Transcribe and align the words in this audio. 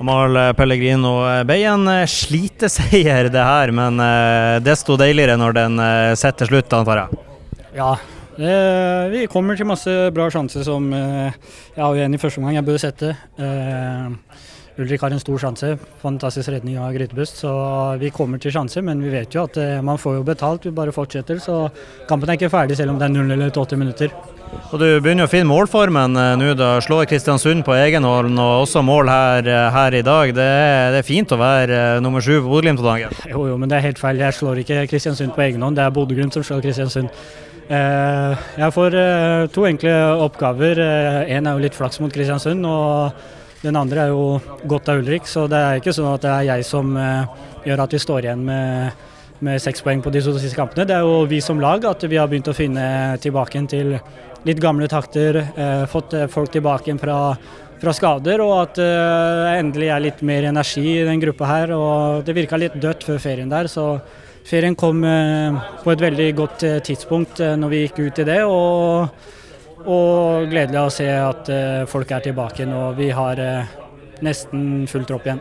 Amal 0.00 0.38
Pellegrino 0.56 1.12
ble 1.44 1.58
en 1.68 1.84
sliteseier 2.08 3.28
det 3.32 3.42
her, 3.44 3.72
men 3.76 4.00
desto 4.64 4.96
deiligere 5.00 5.36
når 5.36 5.56
den 5.58 5.82
setter 6.16 6.48
slutt, 6.48 6.72
antar 6.72 7.02
jeg? 7.02 7.20
Ja, 7.76 7.90
vi 9.12 9.26
kommer 9.28 9.58
til 9.60 9.68
masse 9.68 9.92
bra 10.16 10.30
sjanser 10.32 10.64
som 10.64 10.88
jeg 10.94 11.76
jo 11.76 12.00
en 12.00 12.16
i 12.16 12.20
første 12.22 12.40
omgang 12.40 12.56
jeg 12.56 12.68
bør 12.70 12.80
sette. 12.80 13.12
Ulrik 14.78 15.02
har 15.02 15.10
en 15.10 15.20
stor 15.20 15.38
sjanse. 15.42 15.72
Fantastisk 16.00 16.48
redning 16.52 16.78
av 16.78 16.92
Grytebust. 16.94 17.42
Så 17.42 17.52
vi 18.00 18.12
kommer 18.14 18.38
til 18.40 18.54
sjanser, 18.54 18.84
men 18.86 19.02
vi 19.02 19.10
vet 19.12 19.34
jo 19.34 19.44
at 19.48 19.58
man 19.84 19.98
får 19.98 20.20
jo 20.20 20.26
betalt. 20.26 20.66
Vi 20.68 20.74
bare 20.74 20.94
fortsetter. 20.94 21.40
Så 21.42 21.62
kampen 22.08 22.30
er 22.30 22.38
ikke 22.38 22.52
ferdig 22.52 22.78
selv 22.78 22.94
om 22.94 23.00
det 23.00 23.08
er 23.08 23.16
0 23.16 23.34
eller 23.34 23.50
80 23.50 23.80
minutter. 23.80 24.14
Og 24.70 24.78
Du 24.78 24.86
begynner 25.02 25.26
å 25.26 25.30
finne 25.30 25.50
målformen 25.50 26.14
nå. 26.38 26.52
da 26.58 26.72
Slår 26.82 27.08
Kristiansund 27.10 27.64
på 27.66 27.74
egen 27.76 28.06
hånd 28.06 28.38
og 28.38 28.64
også 28.64 28.82
mål 28.86 29.10
her, 29.10 29.50
her 29.74 29.96
i 29.98 30.02
dag. 30.06 30.32
Det 30.34 30.46
er, 30.46 30.94
det 30.94 31.02
er, 31.02 31.06
fint 31.06 31.34
å 31.34 31.38
være 31.40 32.00
nummer 32.02 32.22
sju 32.24 32.38
på 32.40 32.48
Bodø-Glimt 32.48 32.82
om 32.82 32.90
dagen? 32.90 33.14
Jo, 33.32 33.44
jo, 33.50 33.58
men 33.60 33.70
det 33.70 33.78
er 33.78 33.88
helt 33.90 34.00
feil. 34.00 34.22
Jeg 34.22 34.38
slår 34.38 34.62
ikke 34.62 34.86
Kristiansund 34.90 35.34
på 35.36 35.44
egen 35.46 35.62
hånd. 35.62 35.78
Det 35.78 35.86
er 35.86 35.94
Bodø-Glimt 35.94 36.34
som 36.34 36.46
slår 36.46 36.64
Kristiansund. 36.66 37.10
Jeg 37.70 38.74
får 38.74 38.96
to 39.54 39.66
enkle 39.68 39.92
oppgaver. 40.24 40.80
Én 41.30 41.46
er 41.46 41.54
jo 41.54 41.62
litt 41.62 41.76
flaks 41.76 42.00
mot 42.02 42.10
Kristiansund. 42.14 42.66
og 42.66 43.38
den 43.62 43.76
andre 43.76 44.06
er 44.06 44.14
jo 44.14 44.40
godt 44.68 44.88
av 44.88 45.02
Ulrik, 45.02 45.28
så 45.28 45.46
det 45.50 45.58
er 45.60 45.80
ikke 45.80 45.92
sånn 45.92 46.14
at 46.14 46.24
det 46.24 46.32
er 46.32 46.48
jeg 46.54 46.66
som 46.68 46.94
gjør 47.66 47.84
at 47.84 47.94
vi 47.96 48.00
står 48.00 48.26
igjen 48.28 48.44
med 48.46 49.06
med 49.40 49.60
seks 49.62 49.82
poeng 49.84 50.02
på 50.04 50.12
de 50.12 50.20
to 50.24 50.34
siste 50.38 50.58
kampene. 50.58 50.86
Det 50.88 50.96
er 50.96 51.06
jo 51.06 51.24
vi 51.28 51.40
som 51.44 51.60
lag 51.60 51.84
at 51.88 52.04
vi 52.04 52.18
har 52.20 52.28
begynt 52.28 52.50
å 52.50 52.56
finne 52.56 52.84
tilbake 53.24 53.62
til 53.72 53.94
litt 54.48 54.60
gamle 54.60 54.88
takter. 54.88 55.40
Eh, 55.56 55.84
fått 55.90 56.14
folk 56.32 56.52
tilbake 56.52 56.96
fra, 57.00 57.18
fra 57.80 57.94
skader, 57.96 58.42
og 58.44 58.54
at 58.62 58.80
det 58.80 58.88
eh, 58.88 59.58
endelig 59.60 59.90
er 59.92 60.04
litt 60.06 60.22
mer 60.26 60.48
energi 60.50 60.84
i 60.98 61.06
den 61.08 61.22
gruppa 61.22 61.48
her. 61.48 61.74
og 61.76 62.24
Det 62.26 62.36
virka 62.36 62.60
litt 62.60 62.76
dødt 62.80 63.06
før 63.08 63.20
ferien 63.22 63.52
der, 63.52 63.68
så 63.68 63.94
ferien 64.44 64.76
kom 64.76 65.04
eh, 65.04 65.60
på 65.84 65.92
et 65.92 66.04
veldig 66.08 66.30
godt 66.36 66.66
tidspunkt 66.84 67.40
når 67.40 67.72
vi 67.72 67.84
gikk 67.86 68.02
ut 68.04 68.24
i 68.24 68.28
det. 68.28 68.42
og 68.44 69.08
og 69.86 70.50
gledelig 70.50 70.80
å 70.82 70.90
se 70.92 71.08
at 71.08 71.48
folk 71.88 72.10
er 72.12 72.26
tilbake 72.26 72.66
nå. 72.68 72.90
Vi 72.98 73.10
har 73.14 73.40
nesten 74.24 74.84
full 74.90 75.06
tropp 75.08 75.28
igjen. 75.28 75.40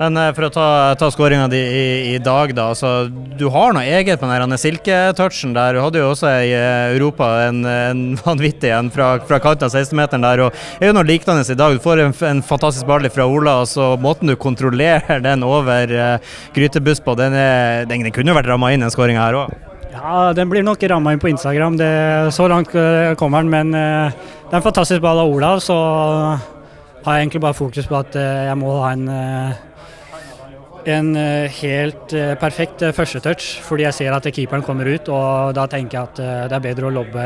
Men 0.00 0.16
for 0.32 0.46
å 0.46 0.52
ta, 0.54 0.66
ta 0.96 1.10
skåringa 1.12 1.44
di 1.52 1.58
i, 1.60 1.86
i, 2.14 2.18
dag, 2.24 2.54
da. 2.56 2.70
Altså, 2.72 3.10
du 3.10 3.44
har 3.52 3.74
noe 3.76 3.84
eget 3.84 4.22
med 4.24 4.40
den 4.40 4.56
silketouchen 4.60 5.52
der. 5.52 5.76
Du 5.76 5.82
hadde 5.84 6.00
jo 6.00 6.08
også 6.14 6.30
i 6.46 6.54
Europa 6.94 7.28
en, 7.44 7.60
en 7.68 8.02
vanvittig 8.24 8.72
en 8.72 8.88
fra, 8.94 9.12
fra 9.28 9.40
kanten 9.44 9.68
av 9.68 9.76
16-meteren 9.76 10.24
der. 10.24 10.46
og 10.46 10.80
er 10.80 10.88
jo 10.88 10.96
noe 10.96 11.04
liknende 11.04 11.44
i 11.44 11.58
dag. 11.58 11.76
Du 11.76 11.84
får 11.84 12.04
en, 12.06 12.16
en 12.30 12.44
fantastisk 12.46 12.88
ball 12.88 13.04
fra 13.12 13.28
Ola, 13.28 13.58
og 13.60 13.68
så 13.68 13.92
måten 14.00 14.32
du 14.32 14.38
kontrollerer 14.40 15.20
den 15.24 15.44
over 15.44 15.92
uh, 15.92 16.36
grytebuss 16.56 17.04
på, 17.04 17.18
den, 17.20 17.36
er, 17.36 17.84
den, 17.90 18.06
den 18.08 18.16
kunne 18.16 18.32
jo 18.32 18.40
vært 18.40 18.54
ramma 18.54 18.72
inn, 18.72 18.86
den 18.86 18.94
skåringa 18.94 19.26
her 19.28 19.44
òg. 19.44 19.69
Ja, 19.90 20.30
den 20.36 20.50
blir 20.50 20.62
nok 20.62 20.82
ramma 20.86 21.12
inn 21.14 21.22
på 21.22 21.30
Instagram. 21.32 21.76
Det, 21.80 21.90
så 22.34 22.46
langt 22.50 22.70
kommer 23.18 23.42
den, 23.42 23.50
men 23.50 23.74
uh, 23.74 24.12
det 24.46 24.52
er 24.52 24.60
en 24.60 24.66
fantastisk 24.66 25.02
ball 25.02 25.18
av 25.18 25.30
Ola. 25.32 25.56
Så 25.62 25.74
har 25.74 27.16
jeg 27.16 27.26
egentlig 27.26 27.42
bare 27.42 27.58
fokus 27.58 27.88
på 27.90 27.98
at 27.98 28.14
uh, 28.14 28.46
jeg 28.50 28.60
må 28.60 28.76
ha 28.82 28.94
en 28.94 29.10
en 30.90 31.10
helt 31.12 32.12
perfekt 32.40 32.80
førstetouch, 32.96 33.58
fordi 33.66 33.84
jeg 33.84 33.92
ser 33.98 34.14
at 34.16 34.24
keeperen 34.32 34.62
kommer 34.64 34.88
ut. 34.88 35.10
og 35.12 35.52
Da 35.54 35.66
tenker 35.68 35.98
jeg 35.98 36.08
at 36.08 36.48
det 36.48 36.56
er 36.56 36.62
bedre 36.64 36.88
å 36.88 36.92
lobbe 36.94 37.24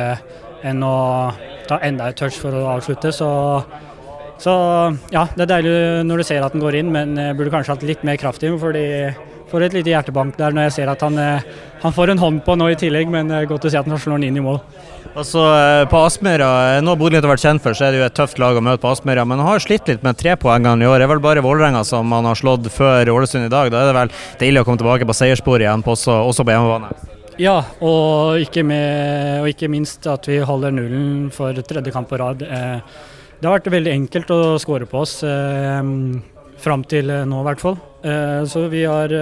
enn 0.67 0.83
å 0.83 0.97
ta 1.69 1.79
enda 1.87 2.09
et 2.11 2.19
touch 2.19 2.35
for 2.35 2.51
å 2.51 2.65
avslutte. 2.73 3.13
Så, 3.15 3.29
så 4.43 4.57
ja, 5.15 5.23
det 5.37 5.47
er 5.47 5.53
deilig 5.53 5.77
når 6.11 6.25
du 6.25 6.27
ser 6.27 6.43
at 6.43 6.57
den 6.57 6.67
går 6.67 6.81
inn, 6.81 6.91
men 6.93 7.15
burde 7.39 7.55
kanskje 7.55 7.77
hatt 7.77 7.87
litt 7.87 8.03
mer 8.03 8.19
kraft 8.19 8.43
i 8.43 8.51
den. 8.51 8.59
fordi 8.59 8.85
får 9.51 9.67
et 9.67 9.77
lite 9.79 9.93
hjertebank 9.93 10.39
der 10.39 10.55
når 10.55 10.69
jeg 10.69 10.77
ser 10.79 10.93
at 10.93 11.05
han, 11.05 11.19
han 11.83 11.95
får 11.95 12.15
en 12.15 12.23
hånd 12.23 12.43
på 12.47 12.57
nå 12.59 12.71
i 12.73 12.79
tillegg, 12.81 13.11
men 13.13 13.31
er 13.31 13.49
godt 13.51 13.69
å 13.69 13.73
se 13.73 13.81
at 13.81 13.89
han 13.89 14.01
slår 14.01 14.19
den 14.19 14.31
inn 14.31 14.41
i 14.41 14.45
mål. 14.45 14.61
Altså, 15.15 15.43
på 15.93 15.99
Aspmyra, 16.03 16.49
Nå 16.83 16.97
Bodø 16.99 17.21
har 17.21 17.29
vært 17.29 17.45
kjent 17.45 17.63
for, 17.63 17.77
så 17.77 17.87
er 17.87 17.95
det 17.95 18.01
jo 18.01 18.07
et 18.09 18.17
tøft 18.19 18.41
lag 18.43 18.57
å 18.59 18.63
møte 18.65 18.83
på 18.83 18.91
Aspmyra. 18.91 19.23
Men 19.29 19.39
han 19.39 19.53
har 19.53 19.63
slitt 19.63 19.87
litt 19.87 20.03
med 20.03 20.19
trepoengene 20.19 20.83
i 20.83 20.89
år. 20.91 20.99
Det 20.99 21.07
er 21.07 21.13
vel 21.13 21.23
bare 21.23 21.45
Vålerenga 21.45 21.85
som 21.87 22.11
han 22.17 22.27
har 22.27 22.41
slått 22.41 22.67
før 22.75 23.13
Ålesund 23.13 23.47
i 23.47 23.53
dag. 23.53 23.71
Da 23.71 23.85
er 23.85 23.93
det 23.93 23.99
vel 24.01 24.15
deilig 24.41 24.65
å 24.65 24.67
komme 24.67 24.83
tilbake 24.83 25.07
på 25.07 25.15
seierssporet 25.15 25.69
igjen, 25.69 25.87
på 25.87 25.95
også, 25.95 26.19
også, 26.33 26.47
på 26.47 26.57
hjemmebane. 26.57 26.91
Ja, 27.39 27.61
og 27.83 28.43
ikke, 28.43 28.67
med, 28.67 29.45
og 29.45 29.51
ikke, 29.53 29.71
minst 29.71 30.07
at 30.11 30.27
vi 30.31 30.41
holder 30.43 30.75
nullen 30.75 31.31
for 31.35 31.63
tredje 31.63 31.95
kamp 31.95 32.11
på 32.11 32.19
rad. 32.19 32.43
Det 32.43 33.47
har 33.47 33.59
vært 33.59 33.71
veldig 33.75 33.95
enkelt 33.95 34.35
å 34.35 34.43
skåre 34.63 34.91
på 34.91 35.03
oss. 35.07 35.21
Fram 36.65 36.81
til 36.89 37.11
nå, 37.13 37.41
i 37.43 37.45
hvert 37.45 37.61
fall. 37.61 37.77
Så 38.49 38.63
vi 38.73 38.87
har 38.89 39.13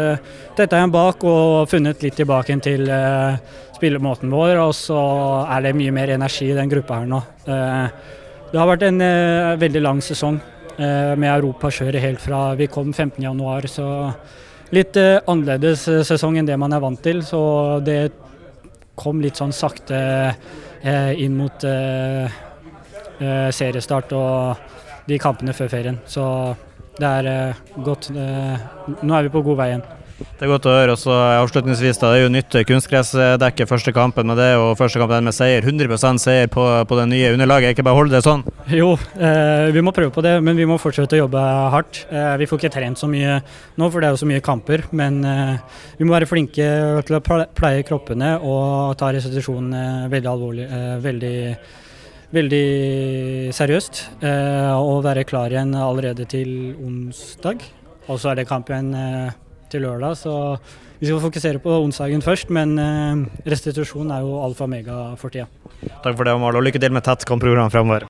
tetta 0.54 0.78
igjen 0.78 0.92
bak 0.94 1.25
og 1.26 1.69
funnet 1.70 2.03
litt 2.04 2.14
tilbake 2.20 2.54
til 2.62 2.86
spillemåten 3.75 4.30
vår, 4.30 4.60
og 4.62 4.72
så 4.78 5.00
er 5.50 5.64
det 5.66 5.72
mye 5.75 5.94
mer 5.94 6.14
energi 6.14 6.52
i 6.52 6.54
den 6.54 6.70
gruppa 6.70 7.00
her 7.00 7.08
nå. 7.10 7.19
Det 7.47 8.60
har 8.60 8.69
vært 8.70 8.86
en 8.86 9.02
veldig 9.58 9.82
lang 9.82 10.02
sesong 10.04 10.38
med 10.78 11.28
europakjøret 11.28 12.02
helt 12.02 12.22
fra 12.22 12.54
vi 12.58 12.70
kom 12.70 12.92
15.1, 12.94 13.66
så 13.70 13.86
litt 14.72 14.97
annerledes 14.97 15.86
sesong 16.08 16.38
enn 16.38 16.48
det 16.48 16.58
man 16.62 16.72
er 16.72 16.82
vant 16.84 17.02
til. 17.02 17.25
Så 17.26 17.42
det 17.84 18.12
kom 18.98 19.22
litt 19.25 19.41
sånn 19.41 19.54
sakte 19.56 19.98
inn 21.19 21.34
mot 21.38 21.66
seriestart 23.19 24.14
og 24.14 25.08
de 25.10 25.19
kampene 25.19 25.54
før 25.56 25.70
ferien. 25.72 25.98
Så 26.06 26.22
det 27.02 27.16
er 27.22 27.82
godt. 27.84 28.12
Nå 28.14 29.18
er 29.18 29.26
vi 29.26 29.34
på 29.34 29.44
god 29.50 29.60
vei 29.62 29.72
igjen. 29.72 29.84
Det 30.22 30.46
er 30.46 30.50
godt 30.50 30.66
å 30.68 30.74
høre. 30.74 30.94
Også 30.94 31.12
avslutningsvis, 31.12 31.98
da, 32.00 32.12
Det 32.12 32.20
er 32.20 32.24
jo 32.24 32.32
nytt 32.32 32.56
kunstgressdekke 32.68 33.66
første 33.68 33.92
kampen, 33.94 34.26
med 34.28 34.38
det 34.38 34.50
og 34.58 34.76
første 34.78 35.00
kampen 35.00 35.26
med 35.26 35.36
seier. 35.36 35.64
100% 35.64 36.22
seier 36.22 36.50
på, 36.52 36.64
på 36.88 36.98
det 36.98 37.08
nye 37.10 37.32
underlaget. 37.34 37.74
Ikke 37.74 37.86
bare 37.86 37.98
holde 37.98 38.14
det 38.14 38.24
sånn? 38.26 38.44
Jo, 38.70 38.94
eh, 39.18 39.70
vi 39.74 39.84
må 39.84 39.94
prøve 39.94 40.12
på 40.14 40.24
det, 40.24 40.36
men 40.44 40.58
vi 40.58 40.68
må 40.68 40.78
fortsette 40.82 41.18
å 41.18 41.24
jobbe 41.24 41.42
hardt. 41.74 42.04
Eh, 42.10 42.34
vi 42.42 42.48
får 42.50 42.62
ikke 42.62 42.74
trent 42.78 43.00
så 43.00 43.10
mye 43.10 43.38
nå, 43.40 43.88
for 43.88 44.00
det 44.00 44.10
er 44.10 44.16
jo 44.16 44.22
så 44.22 44.30
mye 44.30 44.44
kamper. 44.44 44.86
Men 44.92 45.22
eh, 45.26 45.78
vi 45.98 46.08
må 46.08 46.16
være 46.16 46.30
flinke 46.30 46.69
til 47.06 47.19
å 47.19 47.22
pleie 47.22 47.86
kroppene 47.86 48.36
og 48.40 48.98
ta 49.00 49.12
restitusjonen 49.14 50.10
veldig 50.12 50.32
alvorlig. 50.32 50.69
veldig 51.02 51.36
veldig 52.32 53.53
seriøst 53.54 54.03
eh, 54.25 54.72
og 54.72 55.03
være 55.04 55.26
klar 55.28 55.53
igjen 55.53 55.75
allerede 55.76 56.26
til 56.28 56.72
onsdag. 56.81 57.65
Og 58.09 58.19
så 58.19 58.32
er 58.32 58.41
det 58.41 58.48
kamp 58.48 58.70
igjen 58.72 58.94
eh, 58.97 59.37
til 59.70 59.84
lørdag, 59.84 60.16
så 60.19 60.56
vi 61.03 61.09
skal 61.09 61.19
fokusere 61.19 61.59
på 61.62 61.76
onsdagen 61.82 62.25
først. 62.25 62.50
Men 62.54 62.75
eh, 62.81 63.22
restitusjon 63.53 64.10
er 64.15 64.25
jo 64.25 64.41
alfa 64.47 64.65
og 64.65 64.72
mega 64.72 64.98
for 65.20 65.34
tida. 65.34 65.48
Takk 66.03 66.16
for 66.16 66.25
det, 66.25 66.34
Omar, 66.38 66.56
og 66.56 66.65
lykke 66.65 66.81
til 66.81 66.94
med 66.94 67.04
tett 67.04 67.26
kampprogram 67.28 67.70
fremover. 67.75 68.00